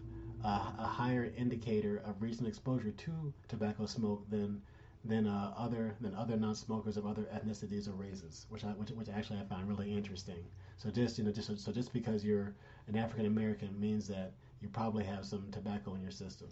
a, 0.44 0.48
a, 0.78 0.86
higher 0.86 1.32
indicator 1.36 2.00
of 2.06 2.22
recent 2.22 2.46
exposure 2.48 2.93
to 2.93 3.32
tobacco 3.48 3.86
smoke 3.86 4.28
than 4.31 4.62
than 5.05 5.26
uh, 5.26 5.55
other 5.56 5.94
than 6.00 6.14
other 6.14 6.37
non-smokers 6.37 6.97
of 6.97 7.06
other 7.06 7.23
ethnicities 7.35 7.88
or 7.88 7.93
races, 7.93 8.47
which 8.50 8.64
I 8.64 8.69
which, 8.69 8.91
which 8.91 9.08
actually 9.08 9.38
I 9.38 9.44
find 9.44 9.69
really 9.69 9.93
interesting. 9.93 10.44
So 10.76 10.91
just 10.91 11.19
you 11.19 11.25
know 11.25 11.32
just 11.32 11.58
so 11.58 11.73
just 11.73 11.93
because 11.93 12.25
you're 12.25 12.55
an 12.87 12.97
African 12.97 13.26
American 13.26 13.79
means 13.81 14.06
that 14.08 14.32
you 14.61 14.69
probably 14.69 15.05
have 15.05 15.25
some 15.25 15.47
tobacco 15.52 15.94
in 15.94 16.02
your 16.02 16.11
system. 16.11 16.49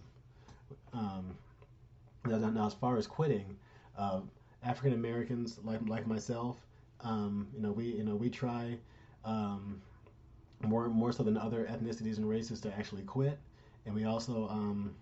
Um, 0.93 1.37
now, 2.27 2.39
now, 2.39 2.67
as 2.67 2.75
far 2.75 2.97
as 2.97 3.07
quitting, 3.07 3.57
uh, 3.97 4.21
African 4.63 4.95
Americans 4.95 5.61
like 5.63 5.81
like 5.87 6.07
myself, 6.07 6.57
um, 7.01 7.49
you 7.55 7.61
know, 7.61 7.73
we 7.73 7.85
you 7.85 8.05
know 8.05 8.17
we 8.17 8.31
try 8.31 8.79
um, 9.25 9.81
more 10.63 10.89
more 10.89 11.13
so 11.13 11.23
than 11.23 11.37
other 11.37 11.67
ethnicities 11.71 12.17
and 12.17 12.29
races 12.29 12.61
to 12.63 12.73
actually 12.77 13.03
quit, 13.03 13.39
and 13.87 13.95
we 13.95 14.05
also 14.05 14.49
um, 14.49 14.95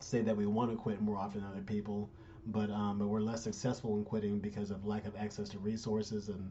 say 0.00 0.22
that 0.22 0.36
we 0.36 0.46
want 0.46 0.70
to 0.70 0.76
quit 0.76 1.00
more 1.00 1.16
often 1.16 1.42
than 1.42 1.50
other 1.50 1.62
people, 1.62 2.08
but 2.46 2.70
um, 2.70 2.98
but 2.98 3.08
we're 3.08 3.20
less 3.20 3.42
successful 3.42 3.96
in 3.96 4.04
quitting 4.04 4.38
because 4.38 4.70
of 4.70 4.86
lack 4.86 5.04
of 5.06 5.16
access 5.16 5.48
to 5.50 5.58
resources 5.58 6.28
and 6.28 6.50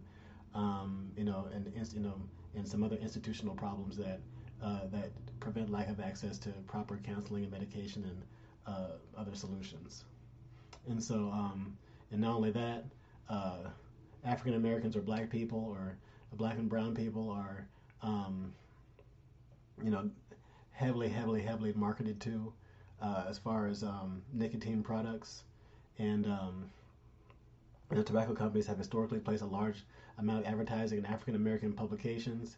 um, 0.54 1.10
you 1.18 1.24
know 1.24 1.48
and 1.54 1.72
you 1.94 2.02
know 2.02 2.16
and 2.56 2.68
some 2.68 2.84
other 2.84 2.98
institutional 2.98 3.56
problems 3.56 3.98
that 3.98 4.20
uh, 4.64 4.88
that 4.92 5.12
prevent 5.40 5.72
lack 5.72 5.90
of 5.90 6.00
access 6.00 6.38
to 6.40 6.50
proper 6.68 6.98
counseling 7.04 7.44
and 7.44 7.52
medication 7.52 8.04
and 8.06 8.22
uh, 8.66 8.92
other 9.18 9.36
solutions. 9.36 10.06
And 10.88 11.04
so, 11.04 11.30
um, 11.32 11.78
and 12.12 12.22
not 12.22 12.36
only 12.36 12.52
that, 12.52 12.86
uh, 13.30 13.70
African 14.24 14.56
Americans 14.56 14.96
or 14.96 15.02
black 15.02 15.30
people 15.30 15.60
or 15.60 15.98
black 16.34 16.58
and 16.58 16.70
brown 16.70 16.96
people 16.96 17.30
are, 17.30 17.68
um, 18.02 18.54
you 19.84 19.90
know, 19.90 20.10
heavily, 20.72 21.10
heavily, 21.10 21.42
heavily 21.42 21.74
marketed 21.74 22.20
to 22.22 22.54
uh, 23.02 23.26
as 23.30 23.38
far 23.38 23.68
as 23.68 23.84
um, 23.84 24.22
nicotine 24.34 24.84
products. 24.84 25.44
And 25.98 26.26
um, 26.26 26.66
know, 27.96 28.04
tobacco 28.04 28.34
companies 28.34 28.68
have 28.68 28.78
historically 28.78 29.20
placed 29.20 29.42
a 29.42 29.48
large 29.48 29.86
amount 30.18 30.40
of 30.40 30.46
advertising 30.46 31.00
in 31.00 31.06
African 31.06 31.36
American 31.36 31.74
publications. 31.74 32.58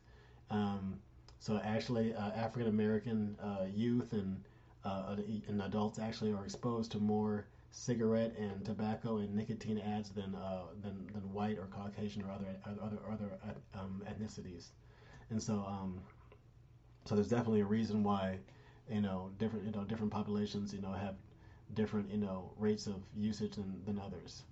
Um, 0.49 0.99
so 1.39 1.59
actually, 1.63 2.13
uh, 2.13 2.31
African 2.31 2.67
American 2.67 3.37
uh, 3.41 3.65
youth 3.73 4.13
and 4.13 4.39
uh, 4.83 5.15
and 5.47 5.61
adults 5.61 5.99
actually 5.99 6.31
are 6.31 6.43
exposed 6.43 6.91
to 6.91 6.99
more 6.99 7.45
cigarette 7.71 8.33
and 8.37 8.63
tobacco 8.65 9.17
and 9.17 9.35
nicotine 9.35 9.77
ads 9.77 10.09
than 10.09 10.33
uh, 10.35 10.63
than 10.81 11.07
than 11.13 11.31
white 11.33 11.57
or 11.57 11.67
Caucasian 11.67 12.23
or 12.23 12.31
other 12.31 12.55
other 12.65 12.99
other 13.11 13.37
um, 13.75 14.03
ethnicities, 14.07 14.69
and 15.29 15.41
so 15.41 15.65
um, 15.67 15.99
so 17.05 17.15
there's 17.15 17.29
definitely 17.29 17.61
a 17.61 17.65
reason 17.65 18.03
why 18.03 18.39
you 18.89 19.01
know 19.01 19.29
different 19.37 19.65
you 19.65 19.71
know 19.71 19.83
different 19.83 20.11
populations 20.11 20.73
you 20.73 20.81
know 20.81 20.93
have 20.93 21.15
different 21.73 22.09
you 22.09 22.17
know 22.17 22.51
rates 22.57 22.87
of 22.87 22.95
usage 23.15 23.55
than, 23.55 23.81
than 23.85 23.99
others, 23.99 24.43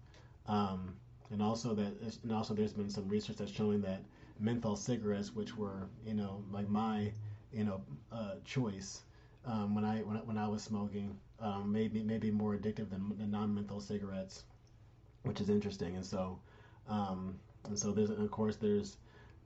um, 0.47 0.95
and 1.31 1.41
also 1.41 1.73
that 1.75 1.93
and 2.23 2.31
also 2.31 2.53
there's 2.53 2.73
been 2.73 2.89
some 2.89 3.07
research 3.07 3.37
that's 3.37 3.51
showing 3.51 3.81
that 3.81 4.01
menthol 4.39 4.75
cigarettes, 4.75 5.35
which 5.35 5.55
were 5.57 5.87
you 6.05 6.13
know 6.13 6.43
like 6.51 6.69
my 6.69 7.11
you 7.51 7.63
know 7.63 7.81
uh, 8.11 8.35
choice 8.43 9.03
um, 9.45 9.75
when 9.75 9.85
I 9.85 9.99
when, 9.99 10.17
when 10.25 10.37
I 10.37 10.47
was 10.47 10.63
smoking, 10.63 11.17
um, 11.39 11.71
maybe 11.71 12.01
maybe 12.03 12.31
more 12.31 12.55
addictive 12.55 12.89
than, 12.89 13.13
than 13.17 13.31
non-menthol 13.31 13.81
cigarettes, 13.81 14.43
which 15.23 15.41
is 15.41 15.49
interesting. 15.49 15.95
And 15.95 16.05
so 16.05 16.39
um, 16.87 17.39
and 17.65 17.77
so 17.77 17.91
there's 17.91 18.09
and 18.09 18.23
of 18.23 18.31
course 18.31 18.57
there's 18.57 18.97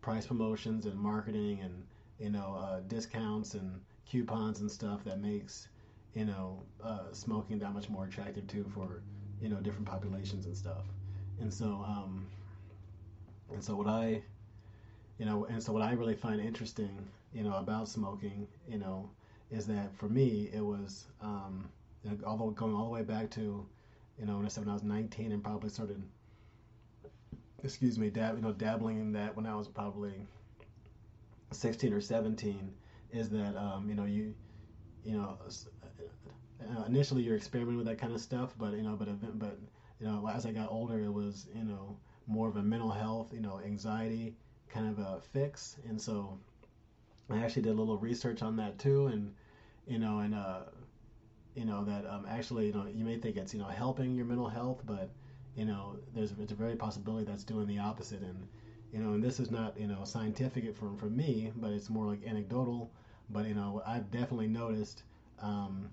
price 0.01 0.25
promotions 0.25 0.85
and 0.85 0.95
marketing 0.97 1.59
and 1.61 1.83
you 2.19 2.29
know, 2.29 2.55
uh, 2.59 2.81
discounts 2.87 3.53
and 3.53 3.79
coupons 4.05 4.59
and 4.59 4.69
stuff 4.69 5.03
that 5.05 5.21
makes, 5.21 5.67
you 6.13 6.25
know, 6.25 6.63
uh, 6.83 7.11
smoking 7.11 7.59
that 7.59 7.73
much 7.73 7.89
more 7.89 8.05
attractive 8.05 8.47
too 8.47 8.65
for, 8.73 9.01
you 9.41 9.49
know, 9.49 9.57
different 9.57 9.87
populations 9.87 10.45
and 10.45 10.55
stuff. 10.55 10.85
And 11.39 11.53
so, 11.53 11.83
um, 11.87 12.27
and 13.51 13.63
so 13.63 13.75
what 13.75 13.87
I, 13.87 14.21
you 15.17 15.25
know, 15.25 15.45
and 15.45 15.61
so 15.61 15.71
what 15.71 15.81
I 15.81 15.91
really 15.93 16.15
find 16.15 16.39
interesting, 16.41 17.07
you 17.33 17.43
know, 17.43 17.55
about 17.55 17.87
smoking, 17.87 18.47
you 18.67 18.77
know, 18.77 19.09
is 19.51 19.65
that 19.67 19.95
for 19.95 20.09
me 20.09 20.49
it 20.53 20.61
was, 20.61 21.05
um, 21.21 21.69
you 22.03 22.11
know, 22.11 22.17
although 22.25 22.51
going 22.51 22.75
all 22.75 22.85
the 22.85 22.91
way 22.91 23.03
back 23.03 23.29
to, 23.31 23.65
you 24.19 24.25
know, 24.25 24.37
when 24.37 24.45
I 24.45 24.49
when 24.59 24.69
I 24.69 24.73
was 24.73 24.83
19 24.83 25.31
and 25.31 25.43
probably 25.43 25.69
started, 25.69 26.01
excuse 27.63 27.97
me, 27.97 28.09
dab, 28.09 28.35
you 28.35 28.41
know, 28.41 28.51
dabbling 28.51 28.99
in 28.99 29.13
that 29.13 29.35
when 29.35 29.45
I 29.45 29.55
was 29.55 29.67
probably 29.67 30.13
16 31.51 31.93
or 31.93 32.01
17, 32.01 32.73
is 33.11 33.29
that 33.29 33.55
um, 33.57 33.89
you 33.89 33.95
know 33.95 34.05
you, 34.05 34.33
you 35.03 35.13
know, 35.13 35.37
uh, 36.61 36.83
initially 36.85 37.23
you're 37.23 37.35
experimenting 37.35 37.77
with 37.77 37.87
that 37.87 37.97
kind 37.97 38.13
of 38.13 38.21
stuff, 38.21 38.53
but 38.57 38.73
you 38.73 38.83
know, 38.83 38.95
but 38.95 39.07
but 39.39 39.57
you 39.99 40.07
know, 40.07 40.27
as 40.33 40.45
I 40.45 40.51
got 40.51 40.69
older, 40.71 40.99
it 40.99 41.11
was 41.13 41.47
you 41.55 41.63
know 41.63 41.97
more 42.27 42.47
of 42.47 42.57
a 42.57 42.63
mental 42.63 42.91
health, 42.91 43.33
you 43.33 43.41
know, 43.41 43.59
anxiety 43.65 44.35
kind 44.69 44.87
of 44.87 44.99
a 44.99 45.19
fix, 45.33 45.77
and 45.87 45.99
so 46.01 46.37
I 47.29 47.39
actually 47.39 47.63
did 47.63 47.71
a 47.75 47.79
little 47.79 47.97
research 47.97 48.41
on 48.41 48.55
that 48.57 48.77
too, 48.79 49.07
and 49.07 49.33
you 49.87 49.99
know, 49.99 50.19
and 50.19 50.33
uh, 50.35 50.63
you 51.55 51.65
know 51.65 51.83
that 51.83 52.05
um, 52.05 52.25
actually, 52.29 52.67
you 52.67 52.73
know, 52.73 52.85
you 52.85 53.03
may 53.05 53.17
think 53.17 53.37
it's 53.37 53.53
you 53.53 53.59
know 53.59 53.67
helping 53.67 54.15
your 54.15 54.25
mental 54.25 54.47
health, 54.47 54.81
but 54.85 55.09
you 55.55 55.65
know, 55.65 55.97
there's 56.13 56.33
it's 56.39 56.51
a 56.51 56.55
very 56.55 56.75
possibility 56.75 57.25
that's 57.25 57.43
doing 57.43 57.67
the 57.67 57.79
opposite, 57.79 58.21
and 58.21 58.47
you 58.93 58.99
know, 58.99 59.13
and 59.13 59.23
this 59.23 59.39
is 59.39 59.51
not 59.51 59.77
you 59.79 59.87
know 59.87 60.03
scientific 60.03 60.73
for 60.75 60.95
for 60.97 61.09
me, 61.09 61.51
but 61.55 61.71
it's 61.71 61.89
more 61.89 62.05
like 62.05 62.23
anecdotal. 62.25 62.91
But 63.29 63.45
you 63.47 63.53
know, 63.53 63.81
I've 63.85 64.09
definitely 64.11 64.47
noticed, 64.47 65.03
um, 65.39 65.89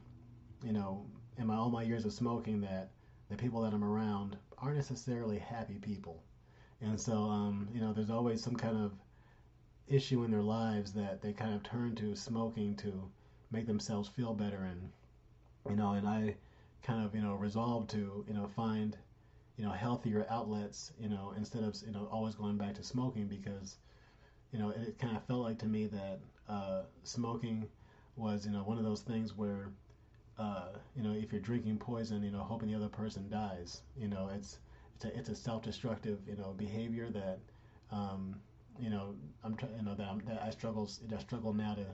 you 0.63 0.73
know, 0.73 1.05
in 1.39 1.47
my 1.47 1.55
all 1.55 1.71
my 1.71 1.83
years 1.83 2.05
of 2.05 2.13
smoking 2.13 2.61
that 2.63 2.91
the 3.31 3.37
people 3.37 3.63
that 3.63 3.73
I'm 3.73 3.85
around 3.85 4.37
aren't 4.59 4.77
necessarily 4.77 5.39
happy 5.39 5.79
people, 5.81 6.23
and 6.81 7.01
so 7.01 7.15
um, 7.25 7.69
you 7.73 7.81
know, 7.81 7.93
there's 7.93 8.11
always 8.11 8.43
some 8.43 8.57
kind 8.57 8.77
of 8.77 8.93
issue 9.89 10.25
in 10.25 10.31
their 10.31 10.43
lives 10.43 10.93
that 10.93 11.23
they 11.23 11.33
kind 11.33 11.55
of 11.55 11.63
turn 11.63 11.95
to 11.95 12.17
smoking 12.17 12.75
to 12.77 13.09
make 13.51 13.67
themselves 13.67 14.09
feel 14.09 14.35
better 14.35 14.65
and 14.65 14.91
you 15.69 15.77
know 15.77 15.93
and 15.93 16.09
I 16.09 16.35
kind 16.83 17.05
of 17.05 17.15
you 17.15 17.23
know 17.23 17.35
resolved 17.35 17.91
to 17.91 18.25
you 18.27 18.35
know 18.35 18.49
find 18.57 18.97
you 19.57 19.65
know 19.65 19.71
healthier 19.71 20.27
outlets 20.29 20.93
you 21.01 21.09
know 21.09 21.35
instead 21.37 21.63
of 21.63 21.77
you 21.87 21.93
know 21.93 22.09
always 22.11 22.35
going 22.35 22.57
back 22.57 22.75
to 22.75 22.83
smoking 22.83 23.27
because 23.27 23.77
you 24.53 24.59
know 24.59 24.71
it, 24.71 24.81
it 24.89 24.99
kind 24.99 25.17
of 25.17 25.25
felt 25.25 25.43
like 25.43 25.59
to 25.59 25.67
me 25.67 25.87
that 25.87 26.19
uh, 26.49 26.83
smoking 27.05 27.67
was 28.17 28.47
you 28.47 28.53
know 28.53 28.61
one 28.61 28.79
of 28.79 28.85
those 28.85 29.03
things 29.03 29.37
where 29.37 29.71
uh, 30.39 30.69
you 30.95 31.03
know 31.03 31.13
if 31.13 31.33
you're 31.33 31.41
drinking 31.41 31.79
poison 31.79 32.23
you 32.23 32.31
know 32.31 32.41
hoping 32.41 32.69
the 32.69 32.75
other 32.75 32.89
person 32.89 33.29
dies 33.31 33.83
you 33.97 34.09
know 34.09 34.31
it's 34.35 34.59
it's 34.95 35.05
a, 35.05 35.19
it's 35.19 35.29
a 35.29 35.35
self-destructive 35.35 36.19
you 36.27 36.37
know 36.37 36.53
behavior 36.57 37.11
that 37.11 37.39
um, 37.91 38.37
you 38.79 38.91
know, 38.91 39.15
I'm 39.45 39.57
trying, 39.57 39.73
you 39.77 39.83
know, 39.85 39.95
that, 39.95 40.07
I'm, 40.07 40.21
that 40.27 40.43
I 40.43 40.51
struggle, 40.51 40.89
I 41.15 41.19
struggle 41.21 41.53
now 41.53 41.75
to 41.75 41.87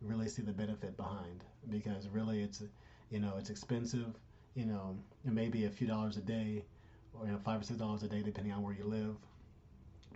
really 0.00 0.28
see 0.28 0.42
the 0.42 0.52
benefit 0.52 0.96
behind 0.96 1.44
because 1.70 2.08
really 2.08 2.42
it's, 2.42 2.62
you 3.10 3.20
know, 3.20 3.34
it's 3.38 3.50
expensive. 3.50 4.14
You 4.54 4.66
know, 4.66 4.96
it 5.24 5.32
may 5.32 5.48
be 5.48 5.64
a 5.64 5.70
few 5.70 5.86
dollars 5.86 6.16
a 6.16 6.20
day, 6.20 6.64
or 7.14 7.26
you 7.26 7.32
know, 7.32 7.38
five 7.38 7.60
or 7.60 7.64
six 7.64 7.78
dollars 7.78 8.02
a 8.02 8.08
day 8.08 8.22
depending 8.22 8.52
on 8.52 8.62
where 8.62 8.74
you 8.74 8.84
live. 8.84 9.16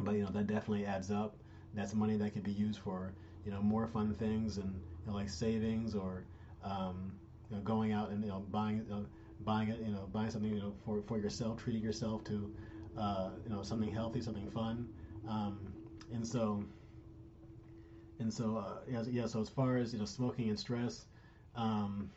But 0.00 0.14
you 0.14 0.22
know, 0.22 0.30
that 0.30 0.46
definitely 0.46 0.87
adds 0.87 1.10
up. 1.10 1.37
That's 1.75 1.94
money 1.94 2.16
that 2.16 2.32
could 2.32 2.42
be 2.42 2.52
used 2.52 2.78
for, 2.80 3.12
you 3.44 3.52
know, 3.52 3.62
more 3.62 3.87
fun 3.87 4.14
things 4.14 4.56
and 4.56 4.72
you 4.72 5.06
know, 5.06 5.14
like 5.14 5.28
savings 5.28 5.94
or, 5.94 6.25
um, 6.64 7.12
you 7.50 7.56
know, 7.56 7.62
going 7.62 7.92
out 7.92 8.00
and 8.11 8.23
you 8.23 8.31
know, 8.31 8.45
buying, 8.50 8.87
know, 8.88 9.07
buying 9.45 9.69
it, 9.69 9.81
you 9.81 9.93
know, 9.93 10.09
buying 10.12 10.31
something, 10.31 10.52
you 10.52 10.61
know, 10.61 10.75
for 10.85 11.02
for 11.02 11.19
yourself, 11.19 11.62
treating 11.62 11.83
yourself 11.83 12.25
to, 12.25 12.52
uh, 12.99 13.31
you 13.45 13.55
know, 13.55 13.62
something 13.62 13.93
healthy, 13.93 14.21
something 14.21 14.50
fun. 14.50 14.88
Um, 15.29 15.59
and 16.12 16.26
so 16.26 16.64
and 18.19 18.33
so 18.33 18.59
uh, 18.59 18.79
yeah, 18.88 19.02
yeah 19.09 19.26
so 19.26 19.40
as 19.40 19.49
far 19.49 19.76
as 19.76 19.93
you 19.93 19.99
know 19.99 20.05
smoking 20.05 20.49
and 20.49 20.59
stress 20.59 21.07
um, 21.57 22.11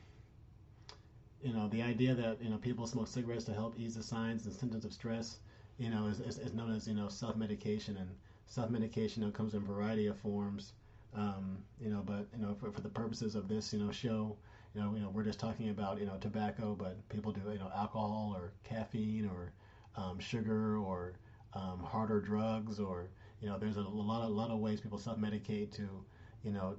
you 1.42 1.54
know 1.54 1.68
the 1.70 1.82
idea 1.82 2.14
that 2.14 2.38
you 2.42 2.50
know 2.50 2.58
people 2.58 2.86
smoke 2.86 3.08
cigarettes 3.08 3.46
to 3.46 3.54
help 3.54 3.74
ease 3.80 3.96
the 3.96 4.04
signs 4.04 4.46
and 4.46 4.54
symptoms 4.54 4.86
of 4.86 4.94
stress 4.94 5.38
you 5.78 5.90
know 5.90 6.08
is, 6.08 6.20
is, 6.20 6.38
is 6.40 6.54
known 6.54 6.74
as 6.76 6.88
you 6.88 6.94
know 6.94 7.08
self-medication 7.10 7.98
and 7.98 8.10
self-medication 8.48 9.22
you 9.22 9.28
know, 9.28 9.32
comes 9.32 9.54
in 9.54 9.62
a 9.62 9.66
variety 9.66 10.08
of 10.08 10.18
forms 10.18 10.74
um, 11.16 11.58
you 11.80 11.90
know 11.90 12.04
but 12.06 12.28
you 12.36 12.46
know 12.46 12.54
for, 12.54 12.72
for 12.72 12.82
the 12.82 12.90
purposes 12.90 13.36
of 13.36 13.48
this 13.48 13.74
you 13.74 13.80
know 13.80 13.92
show 13.92 14.36
you 14.74 14.82
know 14.82 14.94
you 14.96 15.02
know 15.02 15.10
we're 15.10 15.24
just 15.24 15.40
talking 15.40 15.70
about 15.70 16.00
you 16.00 16.06
know 16.06 16.18
tobacco 16.20 16.76
but 16.78 17.08
people 17.10 17.32
do 17.32 17.42
you 17.52 17.60
know 17.60 17.72
alcohol 17.76 18.34
or 18.36 18.54
caffeine 18.64 19.28
or 19.28 19.54
um, 19.96 20.20
sugar 20.20 20.78
or 20.78 21.14
um, 21.54 21.80
harder 21.84 22.20
drugs 22.20 22.80
or 22.80 23.10
you 23.44 23.50
know, 23.50 23.58
there's 23.58 23.76
a 23.76 23.82
lot 23.82 24.24
of 24.24 24.32
lot 24.32 24.52
of 24.52 24.60
ways 24.60 24.80
people 24.80 24.98
self-medicate 24.98 25.70
to, 25.76 26.06
you 26.46 26.52
know, 26.52 26.78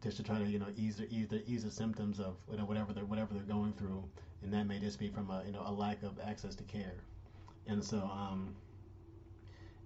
just 0.00 0.16
to 0.18 0.22
try 0.22 0.38
to 0.38 0.44
you 0.48 0.60
know 0.60 0.68
ease 0.76 0.96
the, 0.96 1.12
ease 1.12 1.26
the, 1.26 1.42
ease 1.50 1.64
the 1.64 1.70
symptoms 1.70 2.20
of 2.20 2.36
you 2.48 2.56
know 2.56 2.64
whatever 2.64 2.92
they're 2.92 3.04
whatever 3.04 3.34
they're 3.34 3.42
going 3.42 3.72
through, 3.72 4.04
and 4.42 4.52
that 4.54 4.68
may 4.68 4.78
just 4.78 5.00
be 5.00 5.08
from 5.08 5.28
a 5.30 5.42
you 5.44 5.50
know 5.50 5.64
a 5.66 5.72
lack 5.72 6.00
of 6.04 6.20
access 6.24 6.54
to 6.54 6.62
care, 6.62 7.02
and 7.66 7.82
so 7.82 7.98
um, 7.98 8.54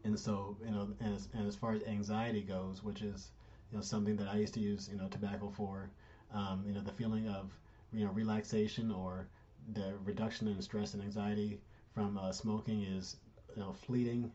and 0.04 0.20
so 0.20 0.58
you 0.62 0.70
know 0.70 0.88
and 1.00 1.16
as, 1.16 1.28
and 1.32 1.48
as 1.48 1.56
far 1.56 1.72
as 1.72 1.82
anxiety 1.84 2.42
goes, 2.42 2.84
which 2.84 3.00
is 3.00 3.30
you 3.72 3.78
know 3.78 3.82
something 3.82 4.14
that 4.16 4.28
I 4.28 4.36
used 4.36 4.52
to 4.54 4.60
use 4.60 4.90
you 4.92 4.98
know 4.98 5.08
tobacco 5.08 5.50
for, 5.56 5.88
um, 6.32 6.64
you 6.66 6.72
know 6.72 6.80
the 6.80 6.92
feeling 6.92 7.28
of 7.28 7.50
you 7.92 8.04
know 8.04 8.12
relaxation 8.12 8.90
or 8.90 9.28
the 9.72 9.94
reduction 10.04 10.48
in 10.48 10.60
stress 10.60 10.94
and 10.94 11.02
anxiety 11.02 11.60
from 11.94 12.18
uh, 12.18 12.32
smoking 12.32 12.82
is 12.82 13.16
you 13.56 13.62
know 13.62 13.72
fleeting 13.72 14.30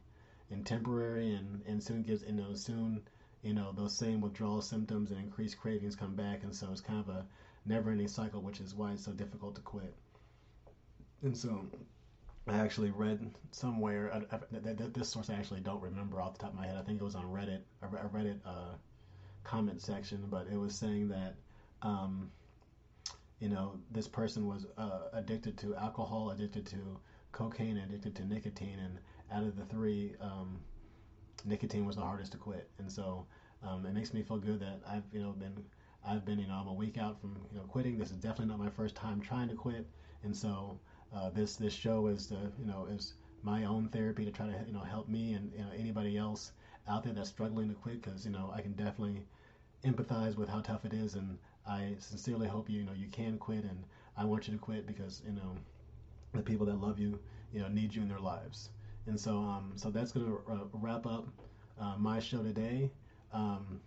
and 0.51 0.65
temporary. 0.65 1.33
And, 1.33 1.61
and 1.67 1.83
soon 1.83 2.03
gives 2.03 2.23
you 2.23 2.33
know 2.33 2.53
soon 2.55 3.01
you 3.43 3.53
know 3.53 3.71
those 3.75 3.95
same 3.95 4.21
withdrawal 4.21 4.61
symptoms 4.61 5.11
and 5.11 5.19
increased 5.19 5.59
cravings 5.59 5.95
come 5.95 6.15
back. 6.15 6.43
And 6.43 6.55
so 6.55 6.67
it's 6.71 6.81
kind 6.81 6.99
of 6.99 7.09
a 7.09 7.25
never 7.65 7.91
ending 7.91 8.07
cycle 8.07 8.41
which 8.41 8.59
is 8.59 8.73
why 8.73 8.93
it's 8.93 9.05
so 9.05 9.11
difficult 9.11 9.55
to 9.55 9.61
quit. 9.61 9.93
And 11.21 11.37
so 11.37 11.65
I 12.47 12.57
actually 12.57 12.91
read 12.91 13.31
somewhere 13.51 14.11
I, 14.13 14.35
I, 14.35 14.39
this 14.93 15.09
source 15.09 15.29
I 15.29 15.35
actually 15.35 15.59
don't 15.59 15.81
remember 15.81 16.21
off 16.21 16.33
the 16.33 16.39
top 16.39 16.53
of 16.53 16.57
my 16.57 16.65
head. 16.65 16.77
I 16.77 16.81
think 16.81 17.01
it 17.01 17.03
was 17.03 17.15
on 17.15 17.25
Reddit 17.25 17.61
a 17.81 17.87
Reddit 17.87 18.39
uh, 18.45 18.75
comment 19.43 19.81
section 19.81 20.25
but 20.29 20.47
it 20.51 20.57
was 20.57 20.75
saying 20.75 21.09
that 21.09 21.35
um, 21.81 22.31
you 23.39 23.49
know 23.49 23.79
this 23.91 24.07
person 24.07 24.47
was 24.47 24.65
uh, 24.77 25.09
addicted 25.13 25.57
to 25.57 25.75
alcohol 25.75 26.31
addicted 26.31 26.65
to 26.65 26.99
cocaine 27.31 27.77
addicted 27.77 28.15
to 28.15 28.25
nicotine 28.25 28.79
and 28.79 28.99
out 29.31 29.43
of 29.43 29.55
the 29.55 29.65
three, 29.65 30.15
um, 30.21 30.59
nicotine 31.45 31.85
was 31.85 31.95
the 31.95 32.01
hardest 32.01 32.31
to 32.31 32.37
quit, 32.37 32.69
and 32.79 32.91
so 32.91 33.25
um, 33.63 33.85
it 33.85 33.93
makes 33.93 34.13
me 34.13 34.23
feel 34.23 34.37
good 34.37 34.59
that 34.59 34.81
I've 34.87 35.03
you 35.11 35.21
know 35.21 35.31
been 35.31 35.63
I've 36.05 36.25
been 36.25 36.39
you 36.39 36.47
know 36.47 36.55
I'm 36.55 36.67
a 36.67 36.73
week 36.73 36.97
out 36.97 37.19
from 37.21 37.37
you 37.51 37.57
know 37.57 37.65
quitting. 37.65 37.97
This 37.97 38.11
is 38.11 38.17
definitely 38.17 38.47
not 38.47 38.59
my 38.59 38.69
first 38.69 38.95
time 38.95 39.21
trying 39.21 39.49
to 39.49 39.55
quit, 39.55 39.85
and 40.23 40.35
so 40.35 40.79
uh, 41.15 41.29
this 41.29 41.55
this 41.55 41.73
show 41.73 42.07
is 42.07 42.27
the 42.27 42.51
you 42.59 42.65
know 42.65 42.87
is 42.89 43.13
my 43.43 43.65
own 43.65 43.87
therapy 43.89 44.25
to 44.25 44.31
try 44.31 44.47
to 44.47 44.55
you 44.65 44.73
know 44.73 44.81
help 44.81 45.07
me 45.07 45.33
and 45.33 45.51
you 45.53 45.59
know 45.59 45.71
anybody 45.77 46.17
else 46.17 46.51
out 46.87 47.03
there 47.03 47.13
that's 47.13 47.29
struggling 47.29 47.69
to 47.69 47.75
quit 47.75 48.01
because 48.01 48.25
you 48.25 48.31
know 48.31 48.51
I 48.53 48.61
can 48.61 48.73
definitely 48.73 49.25
empathize 49.85 50.35
with 50.35 50.49
how 50.49 50.61
tough 50.61 50.85
it 50.85 50.93
is, 50.93 51.15
and 51.15 51.37
I 51.69 51.95
sincerely 51.99 52.47
hope 52.47 52.69
you 52.69 52.79
you 52.79 52.85
know 52.85 52.93
you 52.93 53.07
can 53.07 53.37
quit, 53.37 53.63
and 53.63 53.83
I 54.17 54.25
want 54.25 54.47
you 54.47 54.53
to 54.53 54.59
quit 54.59 54.87
because 54.87 55.21
you 55.25 55.33
know 55.33 55.55
the 56.33 56.41
people 56.41 56.65
that 56.65 56.81
love 56.81 56.99
you 56.99 57.19
you 57.53 57.61
know 57.61 57.67
need 57.67 57.93
you 57.93 58.01
in 58.01 58.07
their 58.09 58.19
lives. 58.19 58.69
And 59.07 59.19
so, 59.19 59.37
um, 59.37 59.71
so 59.75 59.89
that's 59.89 60.11
going 60.11 60.27
to 60.27 60.41
uh, 60.51 60.57
wrap 60.73 61.07
up 61.07 61.27
uh, 61.79 61.95
my 61.97 62.19
show 62.19 62.43
today. 62.43 62.91
Um, 63.33 63.79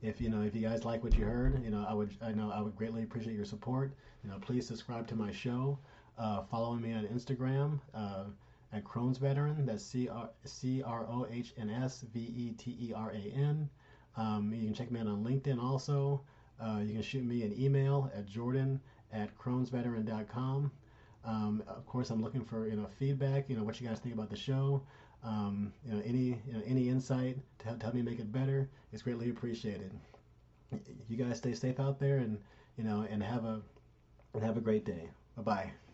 if 0.00 0.20
you 0.20 0.30
know, 0.30 0.42
if 0.42 0.54
you 0.54 0.62
guys 0.62 0.84
like 0.84 1.02
what 1.02 1.14
you 1.16 1.24
heard, 1.24 1.62
you 1.62 1.70
know, 1.70 1.84
I 1.88 1.92
would, 1.92 2.10
I 2.22 2.32
know, 2.32 2.50
I 2.50 2.60
would 2.60 2.76
greatly 2.76 3.02
appreciate 3.02 3.34
your 3.34 3.44
support. 3.44 3.92
You 4.24 4.30
know, 4.30 4.38
please 4.38 4.66
subscribe 4.66 5.06
to 5.08 5.16
my 5.16 5.32
show. 5.32 5.78
Uh, 6.16 6.42
follow 6.44 6.74
me 6.74 6.92
on 6.94 7.06
Instagram 7.08 7.80
uh, 7.94 8.24
at 8.72 8.84
Crohn's 8.84 9.18
Veteran. 9.18 9.66
That's 9.66 9.84
C 9.84 10.08
R 10.08 10.30
C 10.44 10.82
R 10.82 11.06
O 11.08 11.26
H 11.30 11.52
N 11.58 11.68
S 11.68 12.04
V 12.14 12.20
E 12.20 12.52
T 12.56 12.76
E 12.80 12.92
R 12.94 13.10
A 13.10 13.32
N. 13.36 13.68
Um, 14.16 14.52
you 14.54 14.64
can 14.64 14.74
check 14.74 14.90
me 14.90 15.00
out 15.00 15.06
on 15.08 15.24
LinkedIn 15.24 15.62
also. 15.62 16.22
Uh, 16.60 16.80
you 16.82 16.94
can 16.94 17.02
shoot 17.02 17.24
me 17.24 17.42
an 17.42 17.54
email 17.58 18.10
at 18.14 18.26
jordan 18.26 18.80
at 19.12 19.36
crohnsveteran.com. 19.38 20.70
Um, 21.24 21.62
of 21.66 21.86
course, 21.86 22.10
I'm 22.10 22.22
looking 22.22 22.44
for 22.44 22.68
you 22.68 22.76
know 22.76 22.86
feedback. 22.98 23.48
You 23.48 23.56
know 23.56 23.64
what 23.64 23.80
you 23.80 23.88
guys 23.88 23.98
think 23.98 24.14
about 24.14 24.30
the 24.30 24.36
show. 24.36 24.82
Um, 25.24 25.72
you 25.84 25.92
know 25.92 26.02
any 26.04 26.40
you 26.46 26.52
know, 26.52 26.62
any 26.66 26.88
insight 26.88 27.38
to 27.58 27.66
help, 27.66 27.78
to 27.80 27.86
help 27.86 27.94
me 27.94 28.02
make 28.02 28.20
it 28.20 28.30
better 28.32 28.68
is 28.92 29.02
greatly 29.02 29.30
appreciated. 29.30 29.92
You 31.08 31.16
guys 31.16 31.38
stay 31.38 31.54
safe 31.54 31.80
out 31.80 31.98
there 31.98 32.18
and 32.18 32.38
you 32.76 32.84
know 32.84 33.06
and 33.10 33.22
have 33.22 33.44
a 33.44 33.60
and 34.34 34.42
have 34.42 34.56
a 34.56 34.60
great 34.60 34.84
day. 34.84 35.08
Bye 35.36 35.42
bye. 35.42 35.87